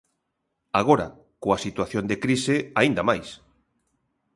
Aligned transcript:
Agora, 0.81 1.07
coa 1.43 1.61
situación 1.65 2.03
de 2.07 2.17
crise, 2.23 2.55
aínda 2.79 3.01
mais. 3.09 3.27